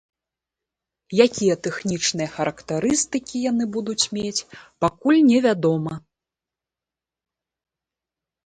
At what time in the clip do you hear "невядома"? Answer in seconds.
5.29-5.99